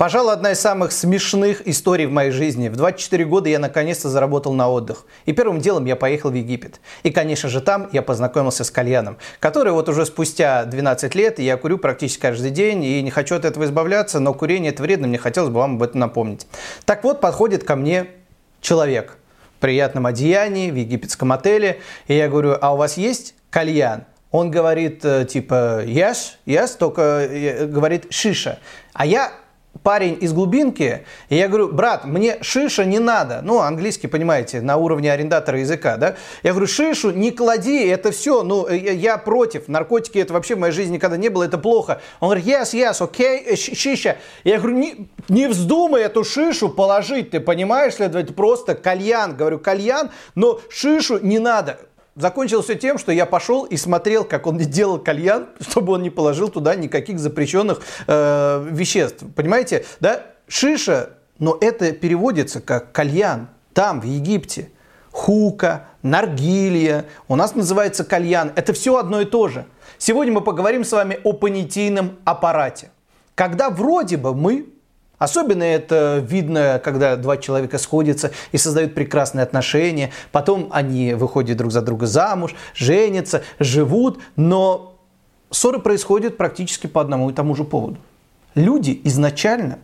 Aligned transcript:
Пожалуй, 0.00 0.32
одна 0.32 0.52
из 0.52 0.60
самых 0.60 0.92
смешных 0.92 1.68
историй 1.68 2.06
в 2.06 2.10
моей 2.10 2.30
жизни. 2.30 2.70
В 2.70 2.76
24 2.76 3.22
года 3.26 3.50
я 3.50 3.58
наконец-то 3.58 4.08
заработал 4.08 4.54
на 4.54 4.70
отдых. 4.70 5.04
И 5.26 5.34
первым 5.34 5.60
делом 5.60 5.84
я 5.84 5.94
поехал 5.94 6.30
в 6.30 6.34
Египет. 6.34 6.80
И, 7.02 7.10
конечно 7.10 7.50
же, 7.50 7.60
там 7.60 7.86
я 7.92 8.00
познакомился 8.00 8.64
с 8.64 8.70
кальяном, 8.70 9.18
который 9.40 9.74
вот 9.74 9.90
уже 9.90 10.06
спустя 10.06 10.64
12 10.64 11.14
лет 11.14 11.38
я 11.38 11.58
курю 11.58 11.76
практически 11.76 12.18
каждый 12.18 12.50
день 12.50 12.82
и 12.82 13.02
не 13.02 13.10
хочу 13.10 13.34
от 13.34 13.44
этого 13.44 13.64
избавляться, 13.64 14.20
но 14.20 14.32
курение 14.32 14.72
это 14.72 14.82
вредно, 14.82 15.06
мне 15.06 15.18
хотелось 15.18 15.50
бы 15.50 15.56
вам 15.56 15.74
об 15.74 15.82
этом 15.82 16.00
напомнить. 16.00 16.46
Так 16.86 17.04
вот, 17.04 17.20
подходит 17.20 17.64
ко 17.64 17.76
мне 17.76 18.06
человек 18.62 19.18
в 19.58 19.60
приятном 19.60 20.06
одеянии, 20.06 20.70
в 20.70 20.76
египетском 20.76 21.30
отеле, 21.30 21.78
и 22.08 22.14
я 22.14 22.30
говорю, 22.30 22.56
а 22.58 22.72
у 22.72 22.78
вас 22.78 22.96
есть 22.96 23.34
кальян? 23.50 24.06
Он 24.30 24.50
говорит, 24.50 25.04
э, 25.04 25.26
типа, 25.26 25.82
yes, 25.84 26.36
yes, 26.46 26.78
только 26.78 27.02
э, 27.02 27.66
говорит 27.66 28.06
шиша. 28.08 28.60
А 28.94 29.04
я 29.04 29.32
парень 29.82 30.18
из 30.20 30.32
глубинки, 30.32 31.06
и 31.28 31.36
я 31.36 31.48
говорю, 31.48 31.72
брат, 31.72 32.04
мне 32.04 32.38
шиша 32.42 32.84
не 32.84 32.98
надо. 32.98 33.40
Ну, 33.42 33.60
английский, 33.60 34.08
понимаете, 34.08 34.60
на 34.60 34.76
уровне 34.76 35.12
арендатора 35.12 35.60
языка, 35.60 35.96
да? 35.96 36.16
Я 36.42 36.50
говорю, 36.50 36.66
шишу 36.66 37.10
не 37.10 37.30
клади, 37.30 37.86
это 37.86 38.10
все, 38.10 38.42
ну, 38.42 38.68
я 38.68 39.16
против. 39.16 39.68
Наркотики, 39.68 40.18
это 40.18 40.34
вообще 40.34 40.54
в 40.54 40.58
моей 40.58 40.72
жизни 40.72 40.94
никогда 40.94 41.16
не 41.16 41.28
было, 41.28 41.44
это 41.44 41.56
плохо. 41.56 42.00
Он 42.20 42.28
говорит, 42.28 42.46
yes, 42.46 42.72
yes, 42.74 43.02
окей, 43.02 43.46
okay, 43.46 43.74
шиша. 43.74 44.18
Я 44.44 44.58
говорю, 44.58 44.76
не, 44.76 45.08
не 45.28 45.46
вздумай 45.46 46.02
эту 46.02 46.24
шишу 46.24 46.68
положить, 46.68 47.30
ты 47.30 47.40
понимаешь, 47.40 47.94
это 47.98 48.22
просто 48.32 48.74
кальян. 48.74 49.36
Говорю, 49.36 49.58
кальян, 49.58 50.10
но 50.34 50.60
шишу 50.68 51.18
не 51.18 51.38
надо. 51.38 51.78
Закончилось 52.20 52.66
все 52.66 52.74
тем, 52.74 52.98
что 52.98 53.12
я 53.12 53.24
пошел 53.24 53.64
и 53.64 53.78
смотрел, 53.78 54.24
как 54.24 54.46
он 54.46 54.58
делал 54.58 54.98
кальян, 54.98 55.48
чтобы 55.60 55.94
он 55.94 56.02
не 56.02 56.10
положил 56.10 56.50
туда 56.50 56.74
никаких 56.74 57.18
запрещенных 57.18 57.80
э, 58.06 58.66
веществ. 58.70 59.24
Понимаете, 59.34 59.86
да? 60.00 60.26
Шиша, 60.46 61.10
но 61.38 61.56
это 61.58 61.92
переводится 61.92 62.60
как 62.60 62.92
кальян 62.92 63.48
там, 63.72 64.02
в 64.02 64.04
Египте. 64.04 64.70
Хука, 65.10 65.86
наргилья, 66.02 67.06
у 67.26 67.36
нас 67.36 67.54
называется 67.54 68.04
кальян. 68.04 68.52
Это 68.54 68.74
все 68.74 68.96
одно 68.96 69.22
и 69.22 69.24
то 69.24 69.48
же. 69.48 69.64
Сегодня 69.96 70.34
мы 70.34 70.42
поговорим 70.42 70.84
с 70.84 70.92
вами 70.92 71.18
о 71.24 71.32
понятийном 71.32 72.18
аппарате. 72.24 72.90
Когда 73.34 73.70
вроде 73.70 74.18
бы 74.18 74.34
мы 74.34 74.66
Особенно 75.20 75.62
это 75.62 76.24
видно, 76.26 76.80
когда 76.82 77.14
два 77.16 77.36
человека 77.36 77.76
сходятся 77.76 78.32
и 78.52 78.56
создают 78.56 78.94
прекрасные 78.94 79.42
отношения. 79.42 80.12
Потом 80.32 80.70
они 80.72 81.12
выходят 81.12 81.58
друг 81.58 81.72
за 81.72 81.82
друга 81.82 82.06
замуж, 82.06 82.54
женятся, 82.74 83.42
живут, 83.58 84.18
но 84.36 84.96
ссоры 85.50 85.78
происходят 85.78 86.38
практически 86.38 86.86
по 86.86 87.02
одному 87.02 87.28
и 87.28 87.34
тому 87.34 87.54
же 87.54 87.64
поводу. 87.64 87.98
Люди 88.54 88.98
изначально 89.04 89.78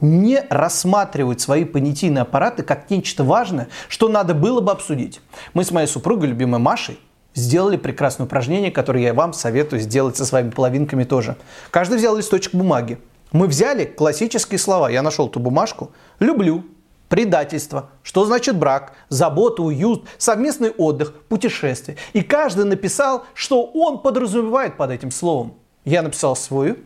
не 0.00 0.40
рассматривают 0.48 1.40
свои 1.40 1.64
понятийные 1.64 2.22
аппараты 2.22 2.62
как 2.62 2.88
нечто 2.88 3.24
важное, 3.24 3.66
что 3.88 4.08
надо 4.08 4.32
было 4.32 4.60
бы 4.60 4.70
обсудить. 4.70 5.20
Мы 5.54 5.64
с 5.64 5.72
моей 5.72 5.88
супругой, 5.88 6.28
любимой 6.28 6.60
Машей, 6.60 7.00
сделали 7.34 7.76
прекрасное 7.76 8.26
упражнение, 8.26 8.70
которое 8.70 9.02
я 9.02 9.14
вам 9.14 9.32
советую 9.32 9.80
сделать 9.80 10.16
со 10.16 10.24
своими 10.24 10.50
половинками 10.50 11.02
тоже. 11.02 11.36
Каждый 11.72 11.98
взял 11.98 12.16
листочек 12.16 12.54
бумаги, 12.54 12.98
мы 13.32 13.46
взяли 13.46 13.84
классические 13.84 14.58
слова. 14.58 14.90
Я 14.90 15.02
нашел 15.02 15.28
ту 15.28 15.40
бумажку. 15.40 15.92
Люблю, 16.20 16.64
предательство, 17.08 17.90
что 18.02 18.24
значит 18.24 18.56
брак, 18.56 18.94
забота, 19.08 19.62
уют, 19.62 20.06
совместный 20.18 20.70
отдых, 20.70 21.12
путешествие. 21.28 21.98
И 22.12 22.22
каждый 22.22 22.64
написал, 22.64 23.24
что 23.34 23.64
он 23.64 23.98
подразумевает 23.98 24.76
под 24.76 24.90
этим 24.90 25.10
словом. 25.10 25.54
Я 25.84 26.02
написал 26.02 26.36
свой, 26.36 26.78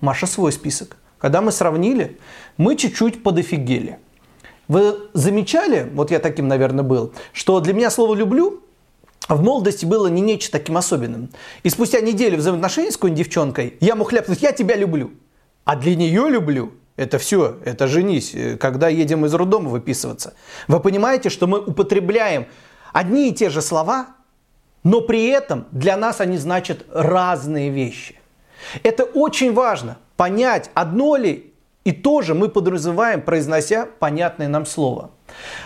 Маша 0.00 0.26
свой 0.26 0.52
список. 0.52 0.96
Когда 1.18 1.40
мы 1.40 1.52
сравнили, 1.52 2.18
мы 2.56 2.76
чуть-чуть 2.76 3.22
подофигели. 3.22 3.98
Вы 4.68 4.96
замечали, 5.12 5.88
вот 5.94 6.10
я 6.10 6.18
таким, 6.18 6.48
наверное, 6.48 6.84
был, 6.84 7.12
что 7.32 7.60
для 7.60 7.72
меня 7.72 7.90
слово 7.90 8.14
«люблю» 8.14 8.62
в 9.28 9.42
молодости 9.42 9.86
было 9.86 10.08
не 10.08 10.20
нечто 10.20 10.52
таким 10.52 10.76
особенным. 10.76 11.30
И 11.62 11.70
спустя 11.70 12.00
неделю 12.00 12.38
взаимоотношений 12.38 12.90
с 12.90 12.96
какой-нибудь 12.96 13.24
девчонкой 13.24 13.76
я 13.80 13.94
мог 13.94 14.12
ляпнуть 14.12 14.42
«я 14.42 14.52
тебя 14.52 14.76
люблю». 14.76 15.12
А 15.66 15.74
для 15.74 15.96
нее 15.96 16.30
люблю. 16.30 16.74
Это 16.96 17.18
все, 17.18 17.58
это 17.64 17.88
женись, 17.88 18.34
э, 18.34 18.56
когда 18.56 18.88
едем 18.88 19.26
из 19.26 19.34
роддома 19.34 19.68
выписываться. 19.68 20.32
Вы 20.68 20.80
понимаете, 20.80 21.28
что 21.28 21.46
мы 21.46 21.58
употребляем 21.58 22.46
одни 22.94 23.28
и 23.28 23.34
те 23.34 23.50
же 23.50 23.60
слова, 23.60 24.06
но 24.84 25.00
при 25.02 25.26
этом 25.26 25.66
для 25.72 25.96
нас 25.96 26.20
они 26.20 26.38
значат 26.38 26.86
разные 26.90 27.70
вещи. 27.70 28.18
Это 28.84 29.02
очень 29.02 29.52
важно, 29.52 29.98
понять, 30.16 30.70
одно 30.72 31.16
ли 31.16 31.52
и 31.84 31.92
то 31.92 32.22
же 32.22 32.34
мы 32.34 32.48
подразумеваем, 32.48 33.20
произнося 33.20 33.86
понятное 33.98 34.48
нам 34.48 34.66
слово. 34.66 35.10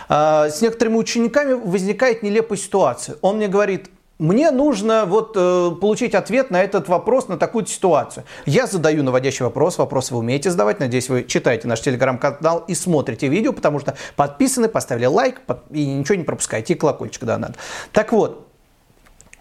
А, 0.09 0.49
с 0.49 0.61
некоторыми 0.61 0.97
учениками 0.97 1.53
возникает 1.53 2.23
нелепая 2.23 2.57
ситуация. 2.57 3.17
Он 3.21 3.37
мне 3.37 3.47
говорит, 3.47 3.89
мне 4.21 4.51
нужно 4.51 5.05
вот 5.07 5.33
э, 5.35 5.71
получить 5.81 6.13
ответ 6.13 6.51
на 6.51 6.61
этот 6.61 6.87
вопрос, 6.87 7.27
на 7.27 7.37
такую 7.37 7.65
ситуацию. 7.65 8.23
Я 8.45 8.67
задаю 8.67 9.01
наводящий 9.01 9.43
вопрос, 9.43 9.79
вопрос 9.79 10.11
вы 10.11 10.19
умеете 10.19 10.51
задавать. 10.51 10.79
Надеюсь, 10.79 11.09
вы 11.09 11.23
читаете 11.23 11.67
наш 11.67 11.81
телеграм-канал 11.81 12.63
и 12.67 12.75
смотрите 12.75 13.27
видео, 13.27 13.51
потому 13.51 13.79
что 13.79 13.95
подписаны, 14.15 14.69
поставили 14.69 15.07
лайк 15.07 15.41
под... 15.41 15.63
и 15.71 15.85
ничего 15.85 16.15
не 16.15 16.23
пропускаете, 16.23 16.73
и 16.73 16.77
колокольчик, 16.77 17.23
да, 17.23 17.39
надо. 17.39 17.55
Так 17.91 18.11
вот, 18.11 18.47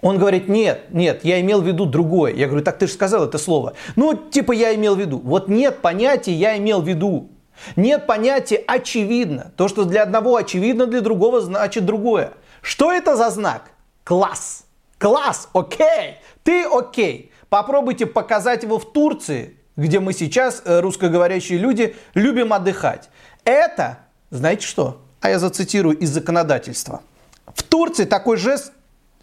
он 0.00 0.16
говорит, 0.16 0.48
нет, 0.48 0.86
нет, 0.94 1.24
я 1.24 1.42
имел 1.42 1.60
в 1.60 1.66
виду 1.66 1.84
другое. 1.84 2.32
Я 2.32 2.46
говорю, 2.46 2.64
так 2.64 2.78
ты 2.78 2.86
же 2.86 2.94
сказал 2.94 3.24
это 3.26 3.36
слово. 3.36 3.74
Ну, 3.96 4.14
типа 4.14 4.52
я 4.52 4.74
имел 4.74 4.94
в 4.94 4.98
виду. 4.98 5.20
Вот 5.22 5.48
нет 5.48 5.82
понятия 5.82 6.32
я 6.32 6.56
имел 6.56 6.80
в 6.80 6.88
виду. 6.88 7.28
Нет 7.76 8.06
понятия 8.06 8.56
очевидно. 8.66 9.52
То, 9.56 9.68
что 9.68 9.84
для 9.84 10.04
одного 10.04 10.36
очевидно, 10.36 10.86
для 10.86 11.02
другого 11.02 11.42
значит 11.42 11.84
другое. 11.84 12.32
Что 12.62 12.90
это 12.90 13.14
за 13.16 13.28
знак? 13.28 13.72
Класс. 14.04 14.64
Класс, 15.00 15.48
окей, 15.54 16.18
ты 16.44 16.64
окей. 16.64 17.32
Попробуйте 17.48 18.04
показать 18.04 18.64
его 18.64 18.78
в 18.78 18.92
Турции, 18.92 19.56
где 19.74 19.98
мы 19.98 20.12
сейчас, 20.12 20.60
э, 20.66 20.80
русскоговорящие 20.80 21.58
люди, 21.58 21.96
любим 22.12 22.52
отдыхать. 22.52 23.08
Это, 23.44 24.00
знаете 24.28 24.66
что? 24.66 25.00
А 25.22 25.30
я 25.30 25.38
зацитирую 25.38 25.96
из 25.96 26.10
законодательства. 26.10 27.00
В 27.46 27.62
Турции 27.62 28.04
такой 28.04 28.36
жест 28.36 28.72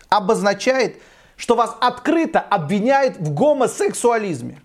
обозначает, 0.10 1.00
что 1.36 1.56
вас 1.56 1.76
открыто 1.80 2.40
обвиняют 2.40 3.18
в 3.18 3.32
гомосексуализме. 3.32 4.60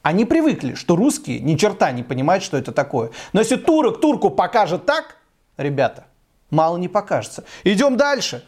Они 0.00 0.24
привыкли, 0.24 0.72
что 0.72 0.96
русские 0.96 1.40
ни 1.40 1.54
черта 1.56 1.92
не 1.92 2.02
понимают, 2.02 2.42
что 2.42 2.56
это 2.56 2.72
такое. 2.72 3.10
Но 3.34 3.40
если 3.40 3.56
турок 3.56 4.00
турку 4.00 4.30
покажет 4.30 4.86
так, 4.86 5.16
ребята, 5.58 6.06
мало 6.48 6.78
не 6.78 6.88
покажется. 6.88 7.44
Идем 7.62 7.98
дальше. 7.98 8.42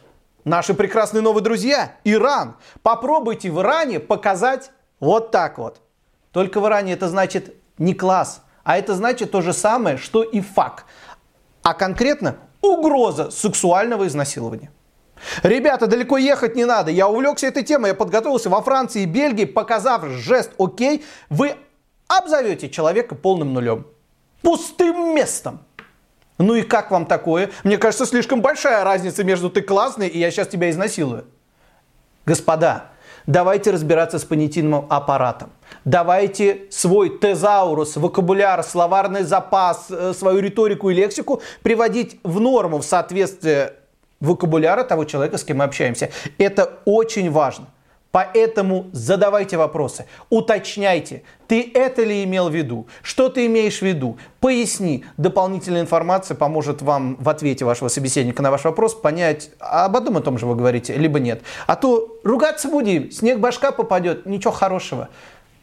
Наши 0.44 0.74
прекрасные 0.74 1.22
новые 1.22 1.42
друзья, 1.42 1.96
Иран. 2.04 2.56
Попробуйте 2.82 3.50
в 3.50 3.60
Иране 3.60 3.98
показать 3.98 4.70
вот 5.00 5.30
так 5.30 5.56
вот. 5.56 5.80
Только 6.32 6.60
в 6.60 6.66
Иране 6.66 6.92
это 6.92 7.08
значит 7.08 7.54
не 7.78 7.94
класс, 7.94 8.42
а 8.62 8.76
это 8.76 8.94
значит 8.94 9.30
то 9.30 9.40
же 9.40 9.54
самое, 9.54 9.96
что 9.96 10.22
и 10.22 10.42
фак. 10.42 10.84
А 11.62 11.72
конкретно 11.72 12.36
угроза 12.60 13.30
сексуального 13.30 14.06
изнасилования. 14.06 14.70
Ребята, 15.42 15.86
далеко 15.86 16.18
ехать 16.18 16.56
не 16.56 16.66
надо. 16.66 16.90
Я 16.90 17.08
увлекся 17.08 17.46
этой 17.46 17.62
темой, 17.62 17.90
я 17.90 17.94
подготовился 17.94 18.50
во 18.50 18.60
Франции 18.60 19.02
и 19.02 19.06
Бельгии, 19.06 19.46
показав 19.46 20.04
жест 20.04 20.50
«Окей», 20.58 21.04
вы 21.30 21.56
обзовете 22.06 22.68
человека 22.68 23.14
полным 23.14 23.54
нулем. 23.54 23.86
Пустым 24.42 25.14
местом. 25.14 25.60
Ну 26.38 26.54
и 26.54 26.62
как 26.62 26.90
вам 26.90 27.06
такое? 27.06 27.50
Мне 27.62 27.78
кажется, 27.78 28.06
слишком 28.06 28.42
большая 28.42 28.84
разница 28.84 29.22
между 29.24 29.50
ты 29.50 29.62
классный 29.62 30.08
и 30.08 30.18
я 30.18 30.30
сейчас 30.30 30.48
тебя 30.48 30.70
изнасилую. 30.70 31.26
Господа, 32.26 32.86
давайте 33.26 33.70
разбираться 33.70 34.18
с 34.18 34.24
понятийным 34.24 34.86
аппаратом. 34.88 35.50
Давайте 35.84 36.62
свой 36.70 37.18
тезаурус, 37.18 37.96
вокабуляр, 37.96 38.62
словарный 38.64 39.22
запас, 39.22 39.86
э, 39.90 40.12
свою 40.14 40.40
риторику 40.40 40.90
и 40.90 40.94
лексику 40.94 41.42
приводить 41.62 42.18
в 42.24 42.40
норму, 42.40 42.78
в 42.78 42.84
соответствие 42.84 43.74
вокабуляра 44.20 44.84
того 44.84 45.04
человека, 45.04 45.38
с 45.38 45.44
кем 45.44 45.58
мы 45.58 45.64
общаемся. 45.64 46.10
Это 46.38 46.80
очень 46.84 47.30
важно. 47.30 47.66
Поэтому 48.14 48.90
задавайте 48.92 49.56
вопросы, 49.56 50.06
уточняйте, 50.30 51.24
ты 51.48 51.68
это 51.74 52.04
ли 52.04 52.22
имел 52.22 52.48
в 52.48 52.54
виду, 52.54 52.86
что 53.02 53.28
ты 53.28 53.46
имеешь 53.46 53.80
в 53.80 53.82
виду, 53.82 54.18
поясни. 54.38 55.04
Дополнительная 55.16 55.80
информация 55.80 56.36
поможет 56.36 56.80
вам 56.80 57.16
в 57.18 57.28
ответе 57.28 57.64
вашего 57.64 57.88
собеседника 57.88 58.40
на 58.40 58.52
ваш 58.52 58.62
вопрос 58.62 58.94
понять, 58.94 59.50
об 59.58 59.96
одном 59.96 60.18
и 60.18 60.22
том 60.22 60.38
же 60.38 60.46
вы 60.46 60.54
говорите, 60.54 60.94
либо 60.94 61.18
нет. 61.18 61.42
А 61.66 61.74
то 61.74 62.20
ругаться 62.22 62.68
будем, 62.68 63.10
снег 63.10 63.40
башка 63.40 63.72
попадет, 63.72 64.26
ничего 64.26 64.52
хорошего. 64.52 65.08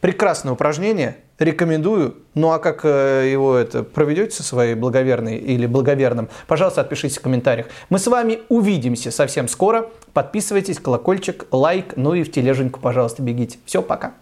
Прекрасное 0.02 0.52
упражнение, 0.52 1.18
рекомендую. 1.38 2.16
Ну 2.34 2.50
а 2.50 2.58
как 2.58 2.80
э, 2.82 3.30
его 3.30 3.54
это 3.54 3.84
проведете 3.84 4.32
со 4.34 4.42
своей 4.42 4.74
благоверной 4.74 5.36
или 5.36 5.64
благоверным, 5.66 6.28
пожалуйста, 6.48 6.80
отпишите 6.80 7.20
в 7.20 7.22
комментариях. 7.22 7.68
Мы 7.88 8.00
с 8.00 8.08
вами 8.08 8.40
увидимся 8.48 9.12
совсем 9.12 9.46
скоро. 9.46 9.90
Подписывайтесь, 10.12 10.80
колокольчик, 10.80 11.46
лайк, 11.52 11.92
ну 11.94 12.14
и 12.14 12.24
в 12.24 12.32
тележеньку, 12.32 12.80
пожалуйста, 12.80 13.22
бегите. 13.22 13.58
Все, 13.64 13.80
пока. 13.80 14.14